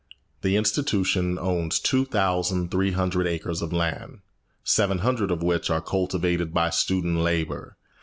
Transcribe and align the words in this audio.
The 0.41 0.55
institution 0.55 1.37
owns 1.37 1.79
two 1.79 2.05
thousand 2.05 2.71
three 2.71 2.89
hundred 2.93 3.27
acres 3.27 3.61
of 3.61 3.71
land, 3.71 4.21
seven 4.63 4.97
hundred 4.97 5.29
of 5.29 5.43
which 5.43 5.69
are 5.69 5.79
cultivated 5.79 6.51
by 6.55 6.71
student 6.71 7.17
labor. 7.17 7.77